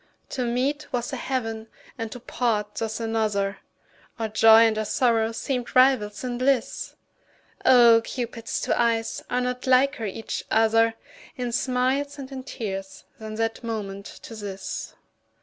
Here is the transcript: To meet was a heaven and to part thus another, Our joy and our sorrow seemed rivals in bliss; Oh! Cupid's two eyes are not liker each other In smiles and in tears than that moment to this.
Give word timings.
To 0.29 0.43
meet 0.43 0.91
was 0.91 1.13
a 1.13 1.15
heaven 1.15 1.67
and 1.95 2.11
to 2.11 2.19
part 2.19 2.73
thus 2.73 2.99
another, 2.99 3.59
Our 4.17 4.29
joy 4.29 4.61
and 4.65 4.75
our 4.79 4.83
sorrow 4.83 5.31
seemed 5.31 5.75
rivals 5.75 6.23
in 6.23 6.39
bliss; 6.39 6.95
Oh! 7.65 8.01
Cupid's 8.03 8.59
two 8.59 8.73
eyes 8.73 9.23
are 9.29 9.41
not 9.41 9.67
liker 9.67 10.05
each 10.07 10.43
other 10.49 10.95
In 11.37 11.51
smiles 11.51 12.17
and 12.17 12.31
in 12.31 12.41
tears 12.45 13.03
than 13.19 13.35
that 13.35 13.63
moment 13.63 14.07
to 14.23 14.35
this. 14.35 14.95